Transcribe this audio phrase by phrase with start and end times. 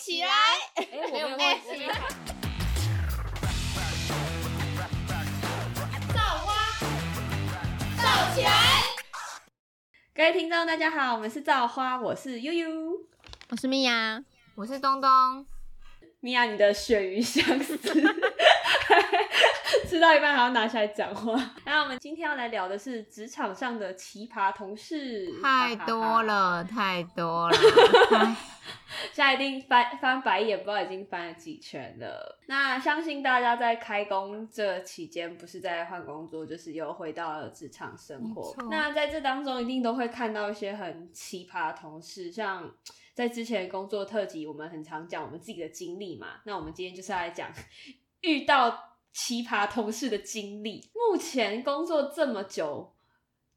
[0.00, 0.28] 起来！
[0.76, 1.44] 哎，我没有忘记。
[6.14, 6.54] 造花，
[7.98, 8.50] 造起来！
[10.14, 12.70] 各位听众，大家好，我们是造花，我是悠悠，
[13.50, 14.24] 我是米娅，
[14.54, 15.46] 我是东东。
[16.20, 17.78] 米娅，你的鳕鱼相思，
[19.90, 21.34] 吃到一半还要拿起来讲话。
[21.66, 27.56] 那我们今天要来聊的是职场上的奇葩同事，太多了，太多了。
[29.12, 32.38] 现在一定翻翻白眼，不知道已经翻了几圈了。
[32.46, 38.54] 那相信大家在开工这期间，不是在换工作，就是又回到了职场生活。
[38.70, 42.70] 那在这当中，一定都会看到一些很奇葩的同事，像。
[43.12, 46.40] 在之前工作特辑，我们很常讲我们自己的经历嘛。
[46.44, 47.50] 那我们今天就是来讲
[48.22, 50.90] 遇到奇葩同事的经历。
[50.94, 52.94] 目前工作这么久，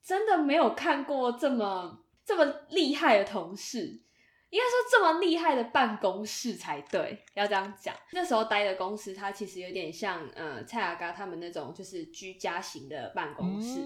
[0.03, 4.02] 真的没有看过这么这么厉害的同事。
[4.49, 7.95] 应该说这么厉害的办公室才对，要这样讲。
[8.11, 13.80] 那时候待的公司，它其实有点像呃蔡雅嘎他们那种，就是居家型的办公室，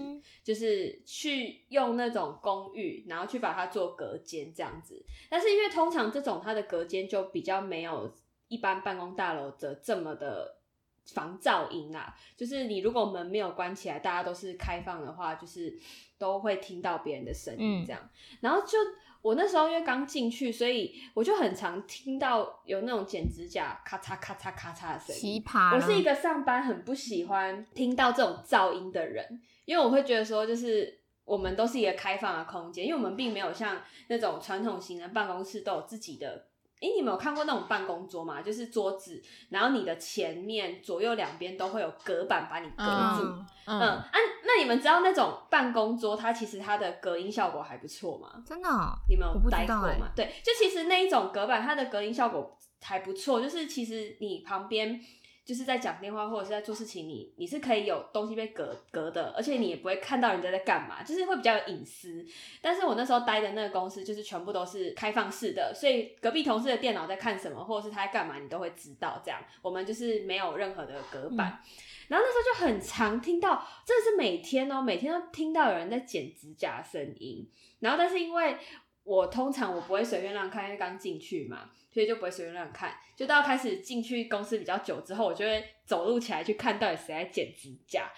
[0.44, 5.02] 就是去用那种公寓，然后去把它做隔间这样子。
[5.30, 8.14] 但是因为通常这种它的隔间就比较没有
[8.48, 10.57] 一般办公大楼的这么的
[11.12, 15.78] 防噪音啊，就是你如果门没有关起来，大家都是开放的话，就是
[16.18, 18.00] 都会听到别人的声音这样，
[18.40, 18.78] 然后就。
[19.20, 25.20] 我那时候因为刚进去，所以我就很常听到有那种剪指甲咔嚓咔嚓咔嚓的声音。
[25.20, 25.74] 奇葩！
[25.74, 36.46] 我是一个上班很不喜欢听到这种噪音的人，因为我会觉得说，就是我们都是一个开放的空间，因为我们并没有像那种传统型的办公室都有自己的。
[36.80, 38.40] 哎，你们有看过那种办公桌吗？
[38.40, 43.28] 就是桌子，然后你的前面、左右两边都会有隔板把你隔住。
[43.66, 44.10] 嗯，啊，
[44.44, 48.42] 那你们知道那种办公桌，它其实它的隔音效果还不错吗？
[48.46, 48.68] 真的？
[49.08, 50.10] 你们有待过吗？
[50.14, 53.40] 对，就其实那一种隔板，它的隔音效果还不错。
[53.40, 55.00] 就是其实你旁边。
[55.48, 62.22] 就是在讲电话或者是在做事情，你你是可以有东西被隔隔的，而且你也不会看到人家在干嘛，就是会比较有隐私。
[62.60, 69.22] 但是我那时候待的那个公司就是全部都是开放式的，所以隔壁同事的电脑在看什么，或者是他在干嘛，你都会知道。
[69.24, 71.58] 这样我们就是没有任何的隔板。
[72.08, 77.50] 然后那时候就很常听到，真的是每天哦，每天都听到有人在剪指甲声音。
[77.78, 78.58] 然后但是因为
[79.02, 81.70] 我通常我不会随便让开，因为刚进去嘛。
[81.90, 88.10] 所以就不会随便乱看，就到开始进去公司比较久之后，我就会走路起来去看到底谁在剪指甲。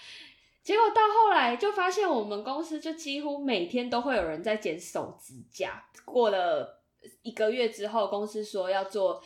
[0.63, 5.83] 结果到后来就发现，我们公司就几乎每天都会有人在剪手指甲。
[6.05, 6.83] 过了
[7.23, 9.23] 一个月之后，公司说要做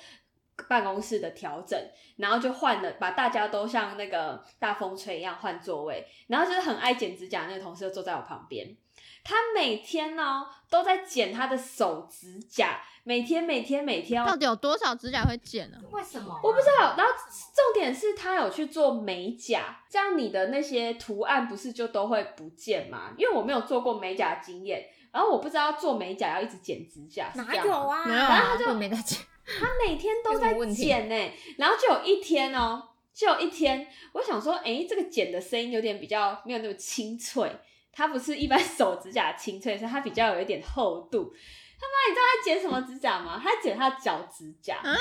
[0.69, 1.77] 办公室的调整，
[2.19, 6.07] 然后就换了，把大家都像那个大风吹一样换座位。
[6.29, 8.77] 然后就是很爱剪指甲那个同事就坐在我旁边，
[9.25, 12.81] 他每天呢都在剪他的手指甲。
[13.07, 15.77] 每天每天每天，到底有多少指甲会剪呢？
[15.91, 16.41] 为什么？
[16.43, 16.95] 我不知道。
[16.97, 23.13] 然后重点是他有去做美甲，这样你的那些图案不是就都会不见吗？
[23.19, 28.05] 因为我没有做过美甲经验，然后我不知道做美甲要一直剪指甲，哪有啊？
[28.09, 31.33] 然后他就没在剪，他每天都在剪呢。
[31.59, 32.83] 然后就有一天哦，
[33.13, 37.55] 就有一天，我想说，哎，这个剪的声音有点比较没有那么清脆，
[37.95, 41.33] 它不是一般手指甲清脆，是它比较有一点厚度。
[41.81, 43.41] 他妈，你知道他剪什么指甲吗？
[43.43, 44.79] 他剪他脚指甲。
[44.83, 44.99] 哎呦，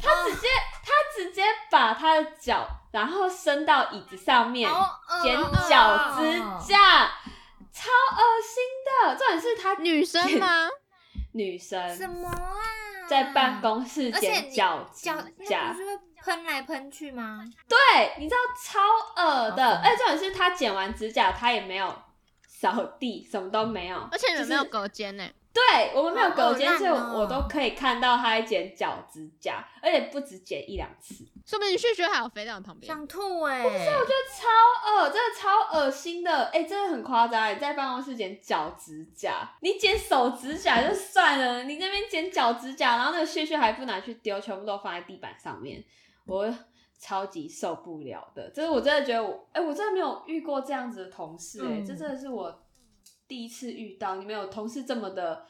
[0.00, 0.48] 他直接
[0.82, 4.68] 他直接把他的脚，然后伸到椅子上面
[5.22, 5.36] 剪
[5.68, 7.10] 脚指甲，
[7.72, 9.16] 超恶心的。
[9.16, 10.68] 重点是他女生吗？
[11.32, 12.52] 女生什么啊？
[13.08, 15.04] 在办公室剪脚指
[15.46, 17.44] 甲，不是会喷来喷去吗？
[17.68, 17.76] 对，
[18.18, 19.76] 你知道超恶的。
[19.76, 21.94] 哎，重点是他剪完指甲，他也没有。
[22.48, 25.22] 扫地什么都没有，而且你们没有隔间呢。
[25.52, 31.14] 对我们没有隔间，所以我都可以看到他在剪脚指甲，而且不止剪一两次。
[31.44, 33.62] 说明你旭旭还有飞在旁边，想吐哎！
[33.62, 36.46] 不是，我觉得超恶，真的超恶心的。
[36.46, 37.54] 哎，真的很夸张。
[37.54, 45.84] 你在办公室剪脚指甲，你剪手指甲就算了，你那边剪脚指甲，然后那个血血还不拿去丢，全部都放在地板上面，
[46.26, 46.54] 我。
[46.98, 52.66] 超级受不了的，这是我真的觉得我，哎，我真的没有遇过这样子的同事，哎，这真的是我
[53.28, 54.16] 第一次遇到。
[54.16, 55.46] 你们有同事这么的，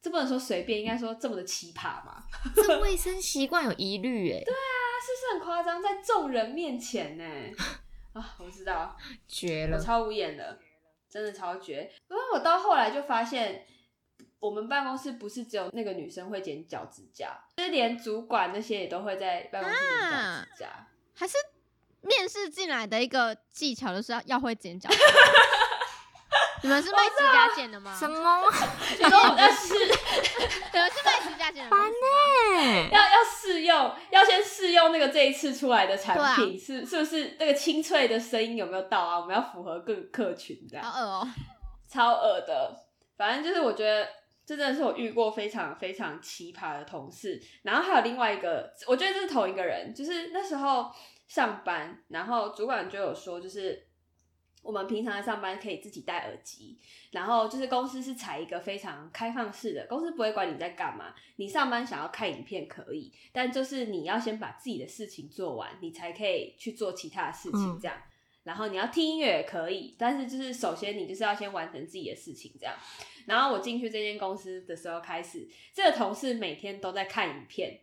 [0.00, 2.22] 这不能说随便，应该说这么的奇葩嘛？
[2.56, 4.56] 这卫生习惯有疑虑，哎，对啊，
[5.04, 7.24] 是不是很夸张，在众人面前呢？
[8.14, 8.96] 啊，我知道，
[9.28, 10.58] 绝了，我超无言的，
[11.06, 11.82] 真的超绝。
[12.08, 13.66] 因为我到后来就发现。
[14.42, 20.86] 我们办公室不是只有那个女生会剪脚趾甲，就是连主管那些也都会在办公室剪脚趾甲。
[21.14, 21.36] 还是
[22.00, 24.90] 面试进来的一个技巧，就是要要会剪脚。
[26.64, 27.96] 你们是卖指甲剪的吗？
[27.96, 28.40] 什么？
[28.98, 29.74] 你说我在试？
[29.74, 31.70] 你们是卖指甲剪的？
[31.70, 32.88] 烦呢。
[34.98, 39.20] 个这一次出来的产品、是是不是那个清脆的声音有没有到啊？
[39.20, 40.84] 我们要符合各个客群这样。
[40.84, 41.28] 好恶哦、
[41.88, 42.76] 超恶的。
[43.16, 44.08] 反正就是我觉得
[44.44, 47.40] 这真的是我遇过非常非常奇葩的同事。
[47.62, 50.90] 然后还有另外一个，我觉得这是同一个人，就是那时候
[51.28, 53.86] 上班，然后主管就有说，就是
[54.62, 56.78] 我们平常在上班可以自己戴耳机，
[57.10, 67.96] 然后就是公司是采一个非常开放式的，公司不会管你在干嘛，你上班想要看影片可以，但就是你要先把自己的事情做完，你才可以去做其他的事情，嗯这样。
[68.44, 72.74] 然后你要听音乐也可以，但是就是首先你就是要先完成自己的事情，这样。
[73.26, 77.80] 然后我进去这间公司的时候开始，这个同事每天都在看影片，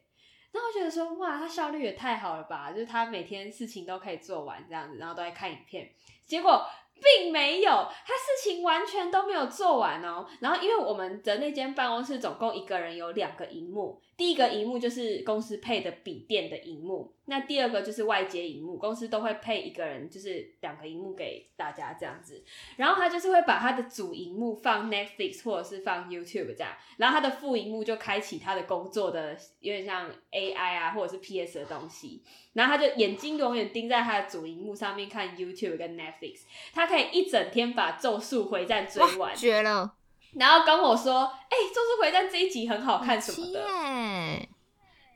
[0.52, 5.92] 然后我觉得说哇，他效率也太好了吧，就是他每天事情都可以做完这样子，然后都在看影片，
[6.26, 6.66] 结果。
[7.02, 10.28] 并没有，他事情完全都没有做完哦。
[10.42, 22.44] 然后，因为我们的那间办公室总共一个人有两个荧幕，第一个荧幕就是公司配的笔电的荧幕，那第二个就是外接荧幕，公司都会配一个人，就是两个荧幕给大家这样子。
[22.76, 36.42] 然后他就是会把他的主荧幕放 Netflix 或者是放 YouTube 这样，然后他的副荧幕就开启他的工作的有点像 AI 啊或者是 PS 的东西，然后他就眼睛永远盯在他的主荧幕上面看 YouTube 跟 Netflix，
[36.74, 39.94] 他可以一整天把《咒术回战》追完，绝了，
[40.36, 43.60] 然后跟我说：“哎、咒术回战》这一集很好看什么的。”，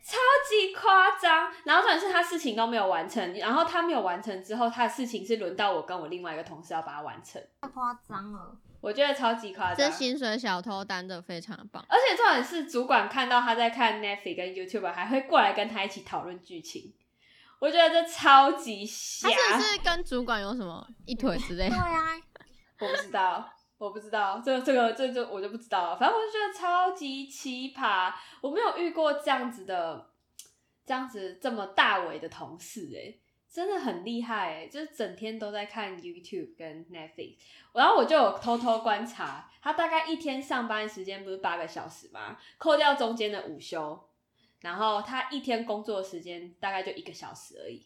[0.04, 0.18] 超
[0.50, 8.58] 级夸张，然后重点是他事情都没有完成，然后他没有完成之后，他的事情是轮到我跟我另外一个同事要把它完成，太夸张了。
[8.82, 9.78] 我觉得超级夸张。
[9.78, 11.86] 这薪水小偷担的非常棒。
[11.88, 16.94] 而且重点是主管看到他在看 Netflix 跟 YouTube，还会过来跟他一起讨论剧情，
[17.60, 19.58] 我觉得这超级瞎他。
[19.58, 21.78] 是不是跟主管有什么一腿之类的？
[21.78, 22.22] 对啊，
[22.82, 23.53] 我不知道，
[23.84, 25.98] 我不知道，这这个这就我就不知道了。
[25.98, 30.10] 反正我就觉得超级奇葩，我没有遇过这样子的，
[30.86, 33.20] 这样子这么大伟的同事、欸，
[33.52, 37.36] 真的很厉害、欸，就是整天都在看 YouTube 跟 Netflix。
[37.74, 42.38] 然后我就有偷偷观察，他大概一天上班时间不是八个小时吗？
[42.58, 44.02] 扣掉中间的午休，
[44.62, 47.86] 然后他一天工作时间大概就一个小时而已。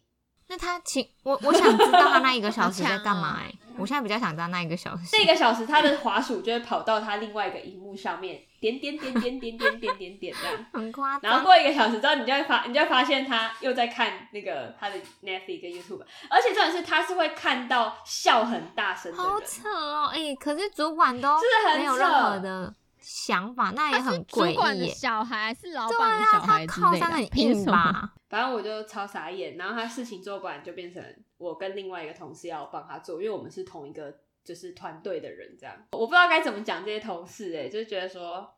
[0.50, 5.04] 那他请我，我想知道他那一个小时在干嘛、 哎、我现在比较想知道那一个小时。
[5.12, 10.66] 这个小时，他的滑鼠就会跑到他另外一个荧幕上面，点点点点点点点点点这样。
[10.74, 11.30] 很夸张。
[11.30, 21.38] 然后过一个小时之后，你就会发，你就会发现他又在看那个他的 Netflix 跟 YouTube，而且重点是他是会看到笑很大声的好，扯哦，哎、可是主管都
[21.76, 22.74] 没有任何的
[23.10, 24.90] 想法，那也很诡主管的异。
[24.90, 27.30] 小孩，是老板小孩之靠类的？
[27.32, 27.72] 凭什么？
[27.72, 28.14] 吧？
[28.28, 29.56] 反正我就超傻眼。
[29.56, 31.02] 然后他事情做不完，就变成
[31.38, 34.14] 我跟另外一个同事要帮他做，因为我们是同一个
[34.44, 38.54] 就是团队的人，这样我不知道该怎么讲这些同事、哎，就是觉得说，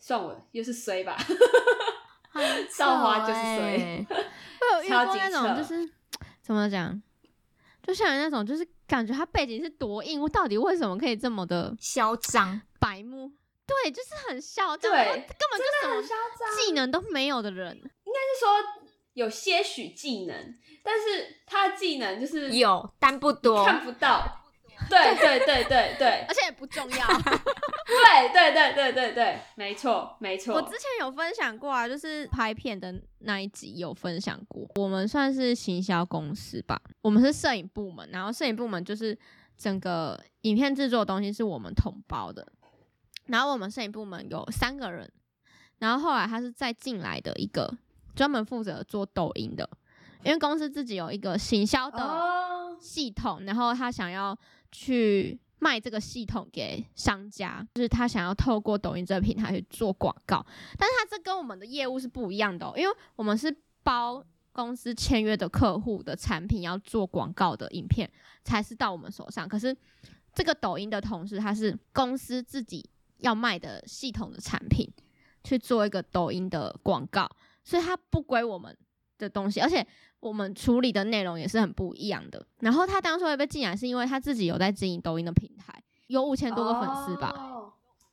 [0.00, 1.16] 算我又是衰吧。
[2.32, 2.42] 很
[2.76, 5.88] 造花就是衰 哎会有遇超级过那种就是
[6.40, 7.00] 怎么讲，
[7.84, 12.60] 就像那种就是感觉他背景是多硬，我到底为什么可以这么的嚣张。
[12.80, 13.30] 白目？
[13.66, 15.14] 对，就是很嚣张，对根
[15.50, 16.56] 本就什么嚣张。
[16.56, 17.76] 技能都没有的人。
[17.76, 18.82] 应该是说
[19.14, 23.64] 有些许技能，但是他的技能就是有，但不多。
[23.64, 24.38] 看不到。
[24.90, 27.06] 对对对对对 而且也不重要。
[27.86, 30.54] 对对对对对对，没错没错。
[30.56, 34.68] 我之前有分享过啊，就是拍片的那一集有分享过。
[34.74, 39.16] 我们算是行销公司吧，我们是摄影部门，然后摄影部门就是
[39.56, 42.44] 整个影片制作的东西是我们统包的。
[43.26, 45.10] 然后我们摄影部门有三个人，
[45.78, 47.72] 然后后来他是再进来的一个
[48.14, 49.68] 专门负责做抖音的，
[50.24, 54.36] 因为公司自己有一个行销的哦，系统，然后他想要
[54.70, 60.44] 去卖这个系统给商家，就是他想要透过抖音这个平台去做广告，
[60.76, 68.10] 但是他这跟我们的业务是不一样的、哦，因为我们是包公司签约的客户的产品要做广告的影片
[68.44, 69.74] 才是到我们手上，可是
[70.34, 72.84] 这个抖音的同事他是公司自己
[73.22, 74.88] 要卖的系统的产品
[75.42, 77.28] 去做一个抖音的广告，
[77.64, 78.76] 所以它不归我们
[79.18, 79.84] 的东西，而且
[80.20, 82.44] 我们处理的内容也是很不一样的。
[82.60, 87.32] 然后他当初会被禁言，是因为他自己有在经营抖音的平台，有五千多个粉丝吧。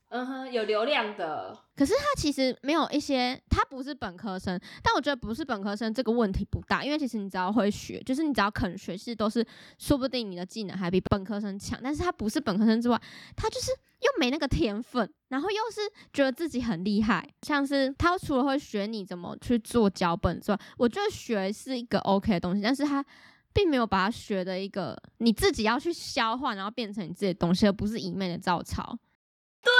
[0.10, 9.46] 嗯哼，有流量的，可是他其实没有一些，他不是本科生，但我觉得不是本科生这个问题不大，因为其实你只要会学，就是你只要肯学，其实都是
[9.78, 11.80] 说不定你的技能还比本科生强。
[11.84, 13.00] 但是他不是本科生之外，
[13.36, 23.06] 他就是又没那个天分，然后又是觉得自己很厉害，像是他除了会学你怎么去做脚本之外，我觉得学是一个 OK 的东西，但是他。
[23.52, 28.96] 并没有把它学的一个你自己要去消化，然后变成你自己的东西，而不是一昧的照抄。
[29.62, 29.72] 对，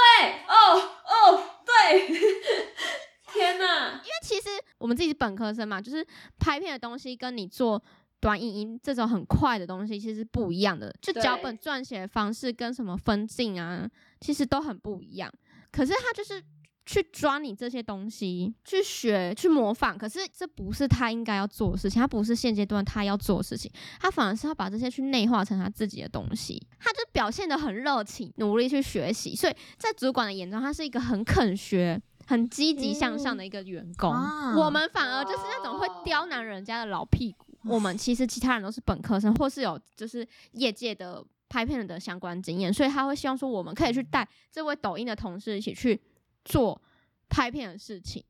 [0.46, 2.06] 哦哦，对，
[3.32, 6.04] 天哪，因为其实我们们自己是本科生嘛，就是
[6.38, 7.80] 拍片的东西跟你做
[8.18, 13.88] 短影音这种很快的东西其实不一样的，就脚本撰写的方式跟什么分镜啊，
[14.20, 15.32] 其实都很不一样。
[15.70, 16.42] 可是它就是
[16.90, 19.96] 去抓你这些东西，去学，去模仿。
[19.96, 23.70] 可是这不是他应该要做的事情，他不是现阶段他要做的事情，
[24.00, 26.60] 他反而是要把这些去内化成他自己的东西。
[26.80, 29.36] 他就表现的很热情，努力去学习。
[29.36, 32.02] 所以在主管的眼中，他是一个很肯学。
[32.26, 34.08] 很积极向上的一个员工，
[34.56, 37.46] 我们反而就是那种会刁难人家的老屁股。
[37.66, 46.00] 我们其实其他人都是本科生，或是有就是业界的拍片的相关经验，所以他会希望说我们可以去带这位抖音的同事一起去
[46.44, 46.80] 做
[47.28, 48.24] 拍片的事情。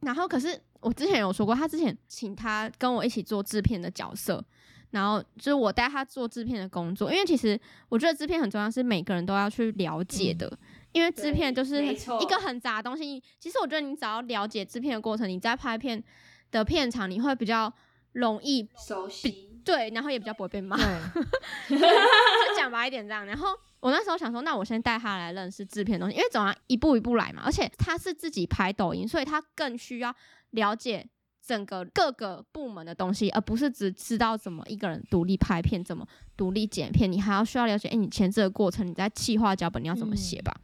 [0.00, 4.44] 然后，可是我之前有说过，他之前请他跟我一起做制片的角色，
[4.90, 7.58] 然后就是我带他做制片的工作，因为其实
[7.88, 10.58] 我觉得制片很重要，是每个人都要去了解的。
[10.92, 13.22] 因为制片就是一个很杂的东西。
[13.38, 16.02] 其实我觉得你只要了解制片的过程，你在拍片
[16.50, 17.72] 的片场你会比较
[18.12, 19.62] 容易熟悉。
[19.64, 20.76] 对，然后也比较不会被骂。
[21.66, 23.24] 就讲白一点这样。
[23.24, 23.48] 然后
[23.82, 27.42] 我那时候想说，那我先带他来认识制片东西，因为总要一步一步来嘛。
[27.44, 30.14] 而且他是自己拍抖音，所以他更需要
[30.50, 31.04] 了解
[31.44, 37.10] 整个各个部门的东西，而不是只知道怎么一个人独立拍片，怎么独立剪片。
[37.10, 40.54] 你还要需要了解，哎，你前置的过程，你在企划脚本你要怎么写吧。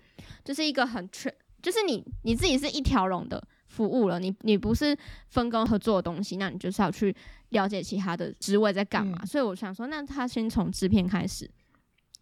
[0.45, 4.97] 就是一个很全，就是你你自己是一条龙的服务了，你你不是
[5.29, 7.13] 分工合作的东西，那你就是要去
[7.49, 9.27] 了解其他的职位在干嘛。
[9.27, 11.51] 所以我想说，那他先从制片开始，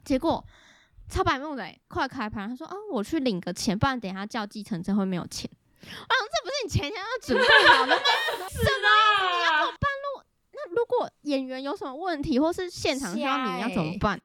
[0.03, 0.43] 结果
[1.09, 5.51] 超白目的，快开盘，他说啊，我去领个钱，不然等下叫计程车会没有钱。
[5.81, 8.03] 啊，这不是你前天要准备好的吗？
[8.51, 8.89] 是的，
[9.23, 9.91] 你要怎么办？
[10.03, 10.23] 如
[10.53, 14.21] 那如果演员有什么问题，或是现场需要你要怎么办？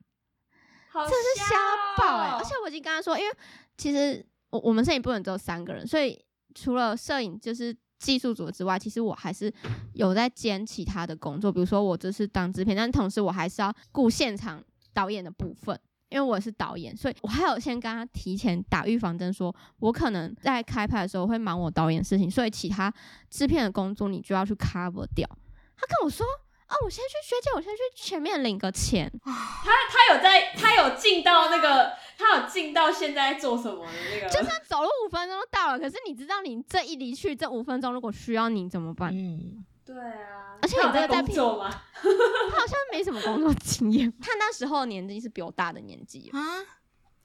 [0.93, 1.55] 这是瞎
[1.97, 2.29] 爆哎！
[2.31, 3.35] 而且我已经跟他说，因为。
[3.77, 6.23] 其实我我们摄影部门只有三个人，所以
[6.53, 9.51] 除了摄影就是技术组之外，其实我还是
[9.93, 15.79] 有在兼其他的工作，比如说我就是当制片，但同时我还是要顾现场导演的部分，
[16.11, 22.93] 因为我是导演，所以我还有先跟他提前打预防针，说我可能在开拍的时候会忙我导演事情，所以其他
[23.29, 25.27] 制片的工作你就要去 cover 掉。
[25.75, 26.23] 他跟我说。
[26.71, 26.73] 啊！
[26.85, 29.11] 我先去学姐，我先去前面领个钱。
[29.25, 34.29] 他他有在，他有进到那个，他有进到现在做什么的那个。
[34.29, 39.11] 就算走了五分钟就到了，可是你知道你这一离去这五分钟，如果需要你怎么办？
[39.13, 40.57] 嗯，对啊。
[40.61, 41.69] 而且你这个在做吗？
[41.69, 44.11] 他好像没什么工作经验。
[44.21, 46.39] 他那时候年纪是比我大的年纪啊，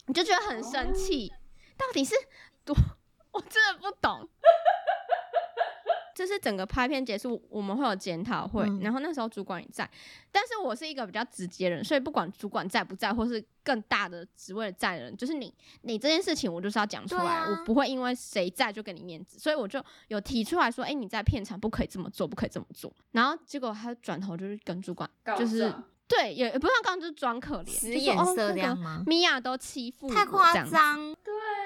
[0.06, 1.32] 你就觉得很生气。
[1.76, 2.14] 到底是
[2.64, 2.74] 多？
[3.32, 4.26] 我真的不懂。
[6.26, 9.88] 就是整个拍片结束，我们会有检讨会，然后那时候主管也在，
[10.32, 25.72] 但是我是一个比较直接人，所以不管主管在不在，或是更大的职位在的人，就是你，你这件事情我就是要讲出来，我不会因为谁在就给你面子，所以我就有提出来说，哎，你在片场不可以这么做，不可以这么做，然后结果他转头就是跟主管，就是
[26.08, 29.04] 对，也也不像刚刚就是装可怜，使眼色这样吗？
[29.06, 31.65] 米娅都欺负太夸张，对啊。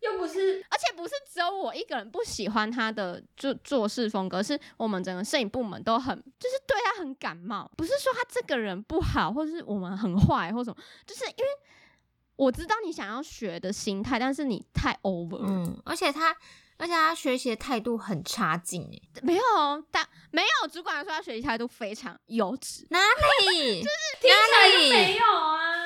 [0.00, 7.70] 又不是，而且不是只有我一个人不喜欢他的做做事风格，是我们整个摄影部门都很，就是对他很感冒。
[7.76, 11.46] 不是说他这个人不好，或者是我们很坏，或什么，就是因为
[12.36, 15.40] 我知道你想要学的心态，但是你太 over。
[15.42, 16.36] 嗯，而且他，
[16.76, 19.02] 而且他学习的态度很差劲诶。
[19.22, 19.42] 没有，
[19.90, 23.00] 但没有主管说他学习态度非常优质，哪
[23.50, 23.82] 里？
[23.82, 25.77] 就是哪里没有啊？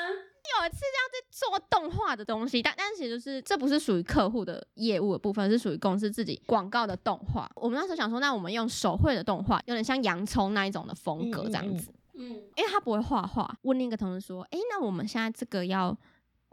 [0.61, 7.49] 有一次这样子做动画的东西，但但其实是这不是属于客户的业务的部分，是属于公司自己广告的动画。
[7.55, 11.91] 我们那时候想说，那我们用手绘的动画，有点像洋葱那一种的风格这样子。
[12.13, 15.97] 嗯，因为他不会画画，问另一个同事说：“哎，那我们现在这个要，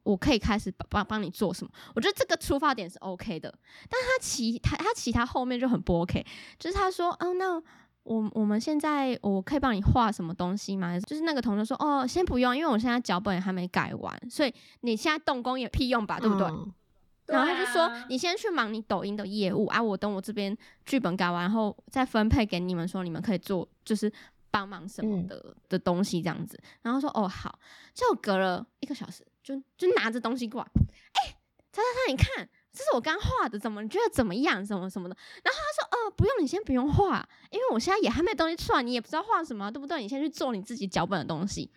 [0.04, 3.52] 我可以开始帮帮你做什么？”我觉得这个出发点是 OK 的，
[3.88, 6.24] 但他其他他其他后面就很不 OK，
[6.58, 7.62] 就是他说：“哦，那。”
[8.02, 10.98] 我我们现在我可以帮你画什么东西吗？
[11.00, 16.46] 就是那个同学说，哦，先不用，因为我现在脚本也还没改完，所以你现在动工也屁用吧，对不对？
[17.26, 24.10] 然后他就说，你先去忙你抖音的业务啊，我等我这边剧本改完，然后再分配给你们，说你们可以做，就是
[24.50, 26.60] 帮忙什么的的东西这样子。
[26.82, 27.58] 然后说，哦，好，
[27.94, 30.68] 就隔了一个小时，就就拿着东西过来，
[31.12, 31.36] 哎，
[31.70, 32.48] 查查查，你看。
[32.72, 34.64] 这是我刚画的，怎么你觉得怎么样？
[34.64, 35.16] 什么什么的？
[35.42, 40.00] 然后他说：“呃，不用，你先不用画，因为我现在也还没东西出来，你也不知道画什么，对不对？
[40.00, 41.70] 你先去做你自己脚本的东西。”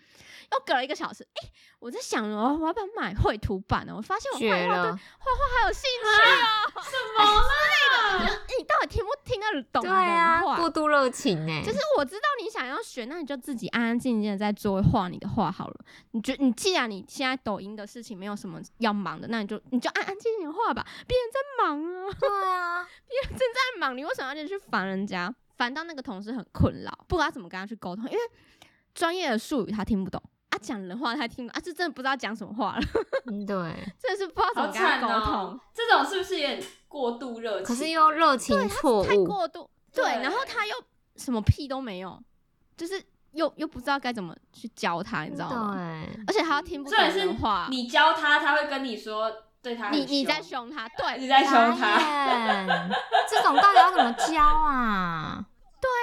[0.51, 3.93] 又隔了一个小时，哎，我在想哦，我要不要买绘图板呢？
[3.95, 8.43] 我发现我画画对画画还有兴趣哦，什么之类的。
[8.57, 9.81] 你到底听不听得懂？
[9.81, 15.85] 对啊，过度热热情哎，就是我知道你想要学，那你就自己安安静静的在桌画你的画好了。
[16.11, 20.85] 你觉你既然你现在抖音的事情没有什么要忙的，那你就你就安安静静的画吧。
[21.07, 25.33] 别人在忙啊，对啊，别人正在忙，你为什么要进去烦人家？
[25.55, 28.19] 烦到那个同事很困扰，不知道怎么跟他去沟通，因为
[28.95, 30.21] 专业的术语他听不懂。
[30.63, 32.81] 啊，讲人话他听不懂，啊，这真的不知道讲什么话了。
[33.27, 33.55] 嗯，对，
[34.01, 35.33] 真的是不知道怎么跟他沟通。
[35.33, 37.65] 哦、这种是不是有点过度热情？
[37.65, 39.69] 可是又热情错误，太过度。
[39.93, 40.73] 对，然后他又
[41.17, 42.19] 什么屁都没有，
[42.75, 43.01] 就是
[43.31, 45.73] 又又不知道该怎么去教他，你知道吗？
[45.75, 47.67] 对，而且他听不懂人话。
[47.69, 52.89] 你教他，他会跟你说，对他你你在凶他，对，你在凶他。
[53.29, 55.45] 这种到底要怎么教啊？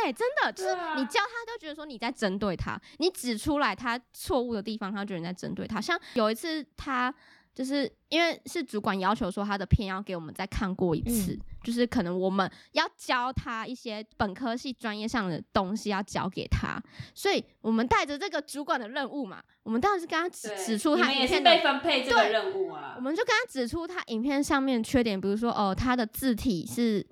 [0.03, 5.81] 对，真的就是你教他都觉得说你在针对他，你指出来他错误的地方，他觉得你在针对他。
[5.81, 7.15] 像有一次他
[7.55, 16.79] 就是因为是主管要求说他的片要给我们再看过一次，就是可能我们要教他一些本科系专业上的东西要教给他，
[17.15, 27.07] 所以我们带着这个主管的任务嘛，我们当然是跟他指指出他影片被分配这个任务啊，我们就跟他指出他影片上面缺点，比如说哦他的字体是。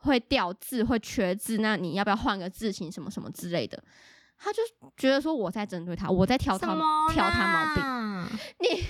[0.00, 3.82] 会掉字，会缺字，那你要不要换个字型什么什么之类的？
[4.38, 4.62] 他就
[4.96, 6.68] 觉得说我在针对他，我在挑他
[7.10, 8.40] 挑他毛病。
[8.58, 8.84] 你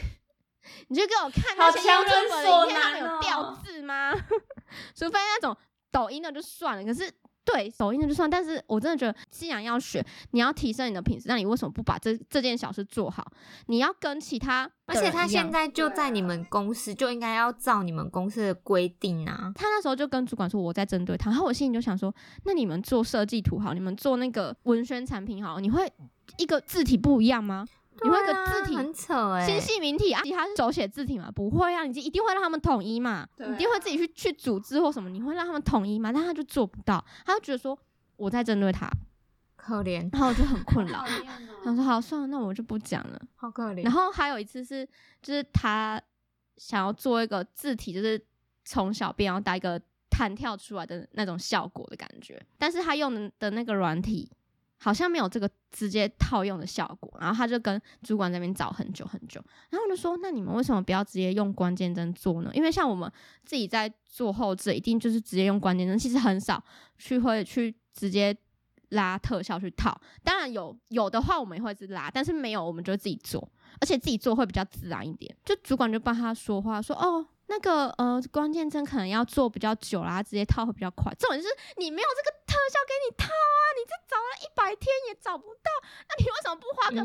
[0.89, 4.13] 你就给我看那些英文的影片上面有掉字吗？
[4.95, 5.57] 除非那种
[5.91, 7.13] 抖音的就算了，可是。
[7.53, 13.27] 对，抖音的就算，但是我真的觉得，既然要学，你要提升你的品质，那你为什么不把这这件小事做好？
[13.67, 19.53] 你要跟其他，而且他现在就在你们公司，就应该要照你们公司的规定啊。
[19.55, 22.15] 他那时候就跟主管说我在针对他，然后我心里就想说，
[22.45, 25.91] 那你们做设计图好，你们做那个文宣产品好，你会
[26.37, 27.67] 一个字体不一样吗？
[28.03, 31.31] 你会个字体很丑哎，新细明体啊，其他是手写字体嘛？
[31.31, 33.29] 不会啊，你一定会让他们统一嘛？
[33.37, 35.11] 你一定会自己去去组织或什么？
[35.11, 36.11] 你会让他们统一吗？
[36.13, 37.79] 但他就做不到，他就觉得说
[38.17, 38.91] 我在针对他，
[39.57, 41.05] 可怜，然后我就很困扰。
[41.63, 43.85] 他说好，算了，那我就不讲了，好可怜。
[43.85, 44.89] 然后还有一次是，
[45.21, 46.01] 就是他
[46.57, 48.23] 想要做一个字体，就是
[48.65, 54.31] 从小变要带一个弹跳出来的那种效果的感觉，但是他用的的那个软体。
[54.83, 59.39] 好像没有这个直接套用的效果，然后他就跟主管那边找很久很久，
[59.69, 62.51] 然后我就说：“那你们为什么不要直接用关键帧做呢？
[62.55, 63.13] 因为像我们
[63.45, 66.65] 自己在做后置，一定就是直接用关键帧，其实很少
[66.97, 68.35] 去会去直接
[68.89, 70.01] 拉特效去套。
[70.25, 73.47] 当然有有的话，我们也会是拉，但是没有，我们就自己做，
[73.81, 75.37] 而且自己做会比较自然一点。
[75.45, 81.13] 就主管就帮他说话说：哦。”那个呃，关键帧可能要做比较久啦，直接套会比较快。
[81.19, 85.71] 重点是你没有这个特效给你套啊，你这找了一百天也找不到，
[86.09, 87.03] 那你为什么不花个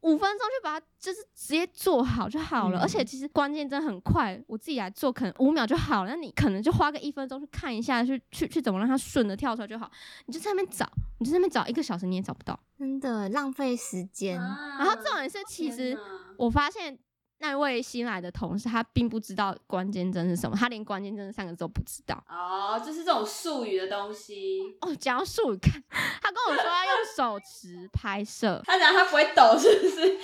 [0.00, 2.80] 五分钟去把它就是直接做好就好了？
[2.80, 9.88] 而且其实关键帧很快，我自己来做可能五秒就好了，那你可能就花个一分钟去看一下，去去去怎么让它顺的跳出来就好。
[10.26, 14.36] 你就在那边找，你就在那边找一个小时你也找不到，真的浪费时间。
[14.36, 15.96] 然后重点是，其实
[16.36, 16.98] 我发现。
[17.40, 22.22] 那位新来的同事，他并不知道关键帧是什么，他连关键帧三个字都不知道。
[22.28, 24.76] 哦，就是这种术语的东西。
[24.80, 25.82] 哦，讲术语，看
[26.20, 28.60] 他跟我说要用手持拍摄。
[28.66, 30.18] 他讲他不会抖，是不是？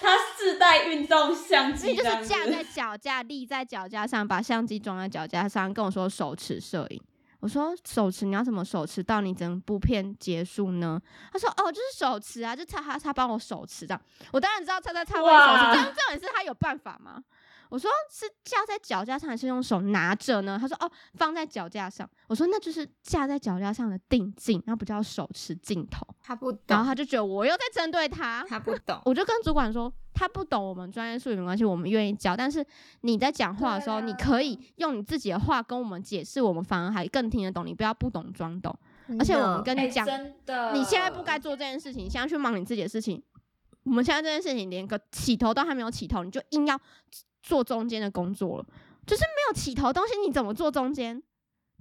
[0.00, 7.00] 他自带运动相机，就是架在脚架，立在脚架上，把相机装在脚架上，跟我说手持摄影。
[7.42, 11.02] 我说手持你要怎么手持到你整部片结束呢？
[11.32, 14.00] 他说哦就是手持啊，就他他他帮我手持这样。
[14.30, 17.20] 我当然知道他在他帮我手持，这样这样是他有办法吗？
[17.68, 20.56] 我说是架在脚架上还是用手拿着呢？
[20.60, 22.08] 他说哦放在脚架上。
[22.28, 26.06] 我说那就是架在脚架上的定镜，那不叫手持镜头。
[26.22, 28.46] 他不懂，然后他就觉得我又在针对他。
[28.48, 29.92] 他不懂，我就跟主管说。
[30.14, 32.36] 他不懂我们专业术语没关系，我们愿意教。
[32.36, 32.64] 但是
[33.00, 37.66] 你在讲话的时候，你可以用你自己的话跟我们解释，我们反而还更听得懂。
[37.66, 38.76] 你不要不懂装懂。
[39.18, 43.22] 而且我们跟你讲，真的，你现在不该做这件事情，现在去忙你自己的事情。
[43.84, 46.78] 我们现在这件事情连个起头都还没有起头，你就硬要
[47.42, 48.66] 做中间的工作了，
[49.06, 51.20] 就是没有起头东西，你怎么做中间？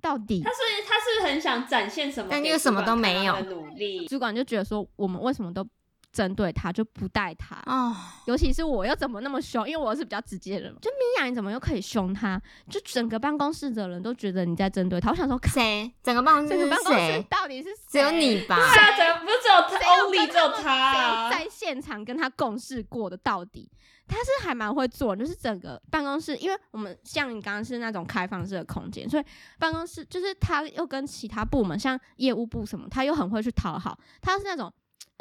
[0.01, 2.27] 到底他是他是很想展现什么？
[2.31, 5.65] 但又什么都没有努力，主管就觉得说我们为什么都。
[6.11, 9.67] 针对他就不带他啊，尤其是我又怎么那么凶？
[9.67, 12.41] 因为我是比较直接的人，就米娅你怎么又可以凶他？
[12.69, 15.11] 就整个办公室的人都觉得你在针对他。
[15.11, 15.91] 我想说谁？
[16.03, 17.23] 整个办公室整个办公室？
[17.29, 18.55] 到底是只有你吧？
[18.55, 23.71] 对啊，怎么不是只有他？Only 只有他在现场跟他共事过的到底？
[24.07, 29.23] 他是还蛮会做，就是整个办公室，因为我们像你刚刚是那种开放式的空间，所以
[29.57, 33.97] 办公室就是他又跟其他部门，像业务部什么，他又很会去讨好。
[34.21, 34.71] 他是那种。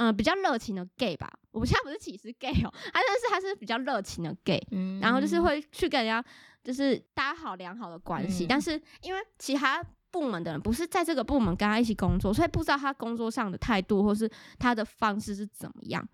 [0.00, 4.58] 嗯，比较热情的 gay 吧，我现在不是歧视 gay 哦，他但是他是比较热情的 gay，
[4.98, 6.24] 然后就是会去跟人家
[6.64, 14.26] 就是搭好良好的关系，但是因为其他部门的人不是在这个部门跟他一起工作，所以不知道他工作上的态度或是
[14.58, 16.08] 他的方式是怎么样。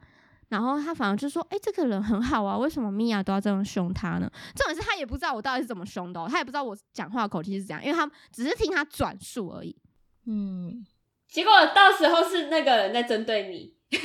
[0.49, 9.77] 然后他反而就说：“哎、这个人很好啊，为什么米娅都要这样凶他呢？”重点是他也不知道我到底是怎么凶的、哦，他也不知道我讲话口气是怎样，因为他只是听他转述而已。
[10.27, 10.85] 嗯，
[11.27, 13.75] 结果到时候是那个人在针对你，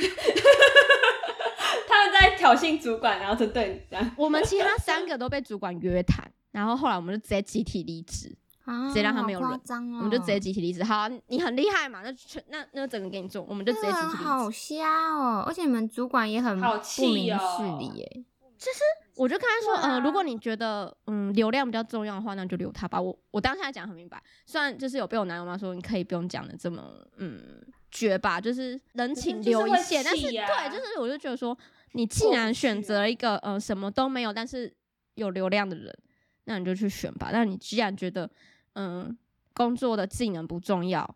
[1.88, 4.10] 他们在挑衅主管，然后就对你这样。
[4.16, 10.82] 我们其他三个都被主管约谈，然后后来我们就直接集体离职，啊，直接让他没有人我们就直接集体离职。
[10.84, 14.56] 好啊、你很厉害嘛，那全那那整个给你做，我们就直接集体离职好职。
[14.56, 18.24] 瞎哦，而且你们主管也很好不气明哦事理耶。
[19.16, 22.98] 我就跟他说，呃，如果你觉得嗯流量比较重要的话，那就留他吧。
[23.00, 26.82] 我我当下讲很明白，虽然就是有被我男友妈说，你可以不用讲的这么
[27.16, 27.60] 嗯
[27.92, 30.02] 绝吧，就是人情留一线。
[30.02, 31.56] 但是对，就是我就觉得说，
[31.92, 34.74] 你既然选择了一个呃什么都没有，但是
[35.14, 35.96] 有流量的人，
[36.44, 37.28] 那你就去选吧。
[37.30, 38.28] 那你既然觉得
[38.72, 39.16] 嗯
[39.54, 41.14] 工作的技能不重要，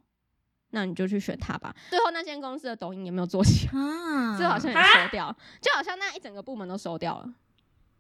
[0.70, 1.74] 那你就去选他吧。
[1.90, 3.80] 最后那间公司的抖音也没有做起来。
[3.80, 7.34] 啊，最后好像也收掉了，就好像那一整个部门都收掉了。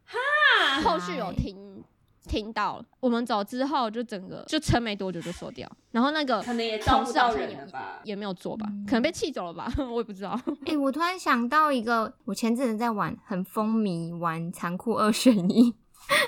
[0.04, 1.82] 哈后续有听
[2.26, 8.00] 听到了，我们走之后就整个就撑没多久就收掉，然后那个可能也招同不到事也人了吧？
[8.04, 10.38] 也没有做吧，嗯可能被气走了吧， 我也不知道。
[10.66, 15.74] 哎、我突然想到一个，我前阵子在玩很风靡玩残酷二选一，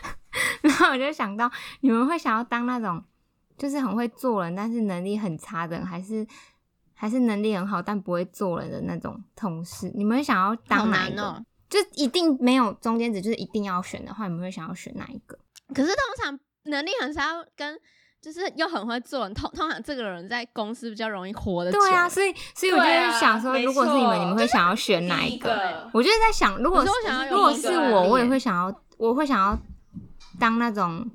[0.62, 3.02] 然后我就想到，你们会想要当那种
[3.56, 6.26] 就是很会做人，但是能力很差的人，还是
[6.94, 9.90] 还是能力很好但不会做人的那种同事？
[9.94, 11.22] 你们会想要当哪一个？
[11.22, 15.38] 难哦、就一定没有中间值，就是一定要选的话，你们会想要选哪一个？
[15.74, 17.78] 可是通常能力很差跟
[18.20, 21.78] 就是又很会做人，通通常这个人在公司比较容易活的久。
[21.78, 25.48] 对啊，所以所以我就对啊是想说，没如果是你们，你们会想要选哪一一个？
[25.48, 29.56] 个我就是在想，如果是想要如果是我，我也会想要，我会想要
[30.40, 31.08] 当那种，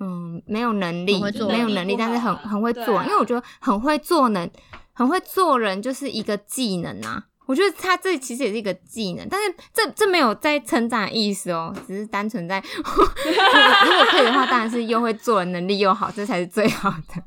[0.00, 1.18] 嗯，没有能力
[1.48, 4.50] 没有能力，但是很很会做，啊因为我觉得很会做能，
[4.92, 7.28] 很会做人就是一个技能啊。
[7.46, 17.22] 我觉得他这其实也是一个技能，但是这这没有在成长的意思哦，只是单纯在， 如果可以的话，当然是又会做人，能力又好，这才是最好的。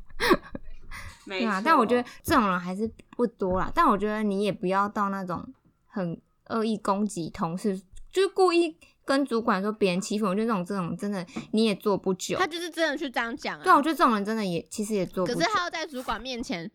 [1.24, 3.70] 没对啊，但我觉得这种人还是不多啦。
[3.74, 5.44] 但我觉得你也不要到那种
[5.86, 7.76] 很恶意攻击同事，
[8.12, 10.30] 就是故意跟主管说别人欺负我。
[10.30, 12.46] 我觉得这种这种真的你也做不久他。
[12.46, 13.62] 就是真的去这样讲、啊。
[13.64, 15.38] 对啊，我觉得这种人真的也其实也做不久。
[15.38, 16.70] 可是他要在主管面前，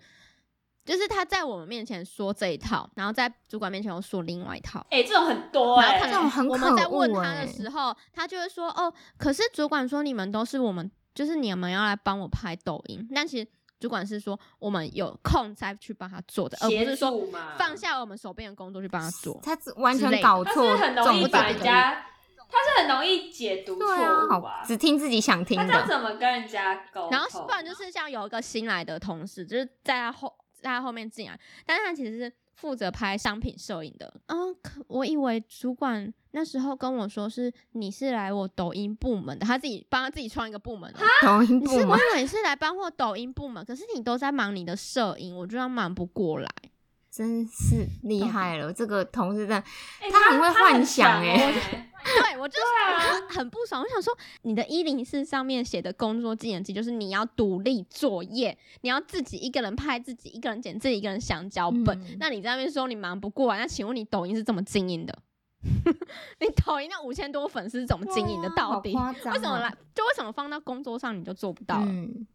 [0.84, 4.86] 就是他在我们面前说这一套，然后在主管面前又说另外一套。
[4.89, 13.48] 哎、这种很多哎、这种很我们在问他欸的时候，他就会说：“哦，可是主管说你们都是我们，就是你们要来帮我拍抖音。”但其实
[13.80, 17.12] 主管是说我们有空再去帮他做的，而不是说
[17.58, 19.39] 放下我们手边的工作去帮他做。
[19.44, 22.06] 他只完全搞错是很容易把人家，
[22.50, 23.88] 他是很容易解读错
[24.28, 25.86] 好只听自己想听他。
[25.86, 34.13] 怎么跟人家沟通，然后不然就是像有一个新来的同事，就是在他后在他后面进来，但是他其实是负责拍商品摄影的。
[34.28, 41.00] 嗯，可我以为主管那时候跟我说是你是来我抖音部门的，他自己帮他自己创一个部门、啊。
[41.24, 46.50] 抖音你是我部门以为你是来帮我抖音部门，可是你都在忙你的摄影，我就要忙不过来。
[47.12, 49.56] 真是厉害了，这个同事真的
[50.00, 52.58] 哎他很会幻想哎、 欸对我就
[53.06, 53.80] 很很不爽。
[53.84, 61.89] 我想说，你的一零四上面写的工作技能记就是你要独立作业，你要自己一个人拍，自己一个人剪，自己一个人想脚本。
[62.02, 65.15] 嗯那你在那边说你忙不过来，那请问你抖音是怎么经营的？
[66.39, 68.50] 你抖音那五千多粉丝是怎么经营的？
[68.56, 69.69] 到底为什么来？
[69.93, 71.86] 就为什么放到工作上你就做不到了？
[71.86, 72.26] 嗯，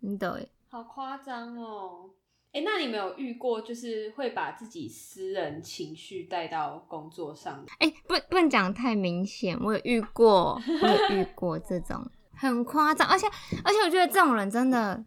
[0.00, 2.08] 真的耶好夸张哦！
[2.52, 7.72] 哎、那你没有遇过就是会把自己私人情绪带到工作上的？
[7.78, 13.26] 哎、不不能讲太明显，我有遇过，我有遇过这种很夸张，而且
[13.64, 15.04] 而且我觉得这种人真的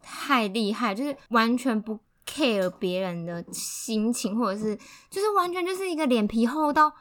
[0.00, 4.74] 太厉害，就是完全不 care 别人的心情，或者是
[5.10, 6.92] 就是完全就是一个脸皮厚到。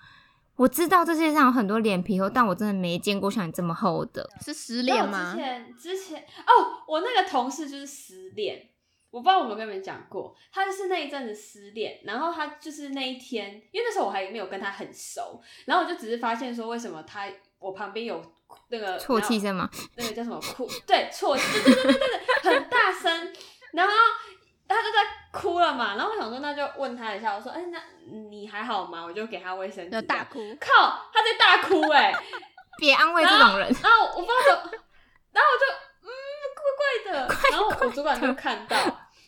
[0.57, 4.29] 我知道这世界上有很多脸皮厚，但我真的没见过像你这么厚的。
[4.41, 5.37] 是失恋吗之？
[5.37, 8.69] 前之前哦，我那个同事就是失恋，
[9.15, 17.25] 我不知道我有没有跟你们讲过，他就是那一阵子失恋，然后他就是那一天，因为那时候我还没有跟他很熟，然后我就只是发现说，为什么他
[17.57, 18.21] 我旁边有
[18.67, 20.67] 那个啜泣声吗， 那个叫什么哭？
[20.85, 23.33] 对，啜泣，对对对对对对，很大声，
[23.71, 23.93] 然后
[24.67, 24.99] 他就在
[25.31, 27.81] 哭了嘛，然后我想说那就问他一下，我说，哎、那
[28.29, 29.01] 你还好吗？
[29.05, 32.13] 我就给他卫生纸，大哭，靠，他在大哭哎、
[32.77, 33.73] 别安慰这种人。
[33.81, 34.83] 然后我不知道怎么，
[35.31, 35.65] 然后我就
[36.03, 36.11] 嗯，
[36.53, 37.35] 怪怪的。
[37.51, 38.77] 然后我主管就看到，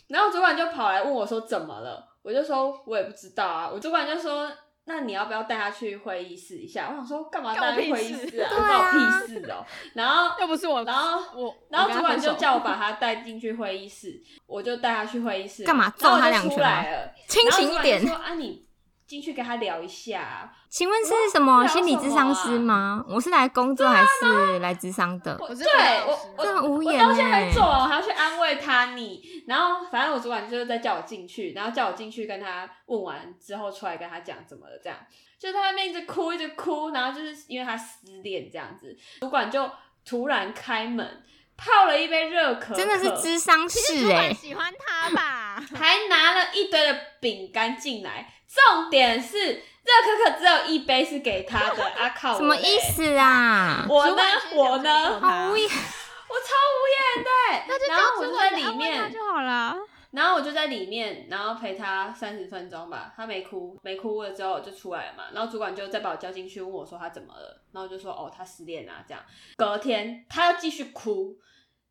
[0.08, 3.70] 然后主管就跑来问我说怎么了，我就说我也不知道啊。
[3.72, 4.50] 我主管就说
[4.86, 6.88] 那你要不要带他去会议室一下？
[6.90, 8.48] 我想说，干嘛带他去会议室啊？
[8.48, 18.06] 对啊关我屁事哦、然后， 又不是我，然后，我，然后主管就叫我把他带进去会议室，我就带他去会议室，干嘛揍他两拳吗来了，清然后主管就醒一点。
[18.06, 18.67] 说啊，你
[19.08, 20.52] 进去跟他聊一下啊。
[20.68, 23.04] 请问是什么心理什么咨商师啊吗？
[23.08, 25.34] 我是来工作还是来咨商的？
[25.36, 34.98] 对我我很无我到现在还没做完，我还要去安慰他你，然后反正我主管就是在叫我进去，然后叫我进去跟他问完之后出来跟他讲怎么了，这样
[35.38, 39.70] 就在外面一直哭一直哭，然后就是因为他失恋这样子，主管就
[40.04, 41.24] 突然开门
[41.56, 45.64] 泡了一杯热可可，真的是智商其实室哎主管，喜欢他吧？
[45.74, 52.78] 还拿了一堆的饼干进来，重点是热可可只有一杯是给他的， 啊靠，什么意？
[52.78, 53.86] 思啊？
[53.88, 54.22] 我呢？
[54.54, 55.20] 我呢？
[55.20, 55.68] 好无言，
[56.28, 59.76] 我超无言的，那就然后我就在里他面，就好了。
[60.10, 69.22] 然后我就在里面，然后陪他三十分钟吧，他没哭，没哭了之后就出来了嘛，然后主管就再把我叫进去，问我说他怎么了，然后我就说哦他失恋啊这样，
[69.56, 71.36] 隔天他又继续哭，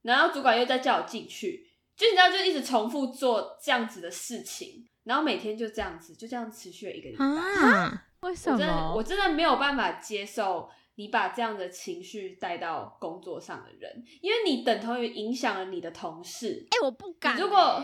[0.02, 8.94] 然后主管又再叫我进去，就你知道就一直重复做这样子的事情，然后每天就这样子，就这样持续了一个礼拜，啊， 为什我真的么？
[8.96, 16.68] 我真的没有办法接受你把这样的情绪带到工作上的人，因为你等同于影响了你的同事。
[16.72, 17.84] 哎、我不敢欸、如果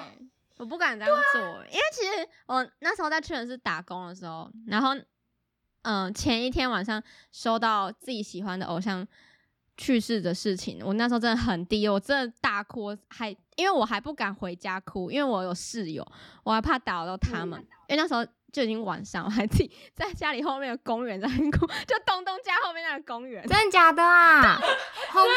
[0.57, 4.89] 我不敢这样做欸、因为其实我那时候在屈臣氏打工的时候，然后
[5.83, 9.05] 嗯、前一天晚上收到自己喜欢的偶像
[9.77, 16.05] 去世的事情，我那时候真的很低，我真的大哭，还因为我还不敢回家哭，因为我有室友，
[16.43, 18.25] 我还怕打扰到他们，因为那时候。
[18.53, 24.62] 就已经晚上，我还自己在家里后面的公园在哭，就东东家后面那个公园，真的假的啊？
[25.09, 25.27] 好酷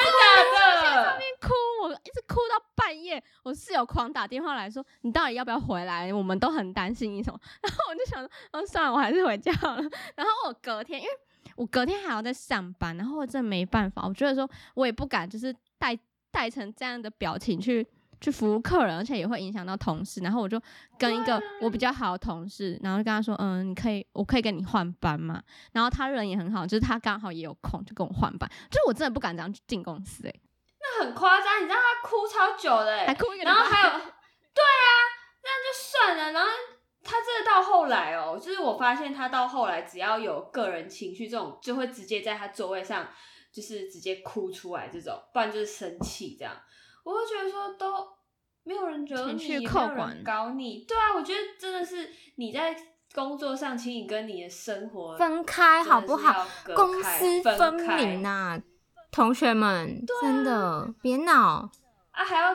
[0.82, 6.12] 假的，哭，我一直哭到半夜，我室友狂打电话来说，你到底要不要回来？
[6.12, 7.40] 我们都很担心你什么。
[7.62, 9.82] 然后我就想说，嗯，算了，我还是回家好了。
[10.14, 11.12] 然后我隔天，因为
[11.56, 15.98] 我隔天还要在上班，然后我真的没办法，我觉得说我也不敢，就是带
[16.30, 17.86] 带成这样的表情去。
[18.18, 20.22] 去服务客人，而且也会影响到同事。
[20.22, 20.58] 然后我就
[20.98, 25.38] 跟一个我比较好的同事，然后就跟他说：“嗯，你可以，我可以跟你换班嘛。”
[25.72, 28.50] 然后他人也很好，就是他刚好也有空，就跟我换班。
[28.70, 30.40] 就是我真的不敢这样进公司、欸，
[30.80, 34.90] 那很夸张，你知道他哭超久的欸，还哭一个然后还有， 对啊，
[35.44, 36.48] 那就算了，然后。
[37.06, 43.06] 他真的到后来哦，就是我发现他到后来，只要有个人情绪这种，就会直接在他座位上，
[43.52, 46.52] 就是直接哭出来这种，不然就是生气这样。
[47.04, 48.06] 我会觉得说都
[48.64, 52.76] 没有人惹你，没有人搞你，对啊，我觉得真的是你在
[53.14, 56.44] 工作上，请你跟你的生活分开好不好？？
[56.74, 58.62] 公私分分明呐、呐、
[59.12, 61.70] 同学们，真的别闹。
[62.10, 62.52] 啊，还要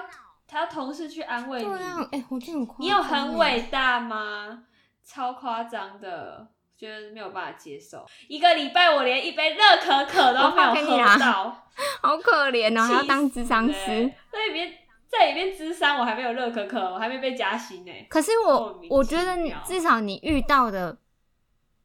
[0.52, 4.64] 还要同事去安慰你，对啊，哎、我真的很夸张你有很欸伟大吗？
[5.02, 6.46] 超夸张的，
[6.78, 8.06] 觉得没有办法接受。
[8.28, 11.56] 一个礼拜我连一杯热可可都没有喝到，
[12.04, 13.74] 好可怜哦，还要当智商师。
[13.74, 14.18] 欸。
[14.30, 14.74] 在里面
[15.10, 20.98] 在里面智商，我还没有热可可，我还没被加薪呢、可是我我觉得你至少你遇到的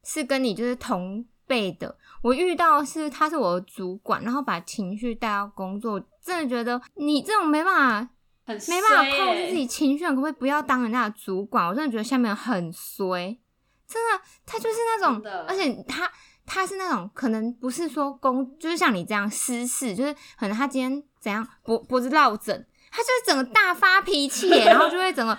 [0.03, 8.09] 是跟你就是同辈的，我遇到是他是我的主管，然后把情绪带到工作，真的觉得你这种没办法
[8.47, 11.67] 很没办法控制自己情绪，可不可以不要当人家的主管？
[11.67, 13.37] 我真的觉得下面很衰，
[13.85, 16.09] 真的，他就是那种，而且他
[16.45, 22.65] 他是那种可能不是说公，就是像你这样私事，就是可能他今天怎样脖脖子落枕，
[22.97, 25.37] 他就是整个大发脾气， 然后就会整个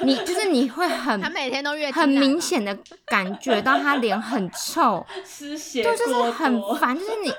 [0.00, 2.74] 你就是你会很 他每天都月很明显的
[3.04, 7.30] 感觉到他脸很臭，失血对，就是很多烦，就是你，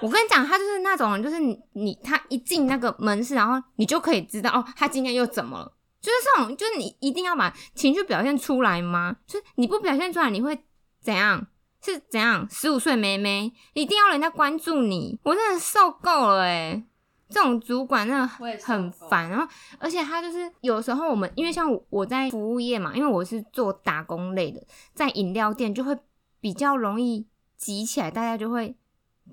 [0.00, 5.70] 我跟你讲，他就是那种人，就是你你他一进那个门市，然后你就可以知道哦，他今天又怎么了，
[6.00, 9.16] 就是这种，就是你一定要把情绪表现出来吗？
[9.26, 10.58] 就是你不表现出来，你会
[11.02, 11.46] 怎样？
[11.84, 12.48] 是怎样？
[12.50, 16.82] 十五岁妹妹一定要人家关注你，我真的受够了哎！
[17.30, 18.72] 这种主管真的我也受够。
[18.72, 19.46] 很烦，然后
[19.78, 24.60] 而且他就是有时候我们因为像我我在服务业嘛，因为我是做打工类的，
[24.94, 25.96] 在饮料店就会
[26.40, 28.74] 比较容易挤起来，大家就会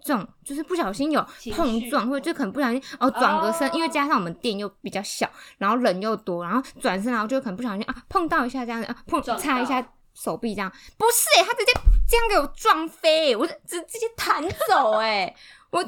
[0.02, 3.72] 这种就是不小心有碰撞，或者就可能不小心哦转个身，哦。
[3.74, 11.72] 因为加上我们店又比较小，然后人又多，然后转身，然后就可能不小心啊碰到一下这样子啊碰擦一下手臂这样，不是、欸，他直接
[12.08, 15.34] 这样给我撞飞、欸我就直直接弹走哎、
[15.72, 15.84] 我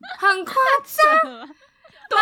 [0.18, 1.48] 很夸张。
[2.08, 2.18] 多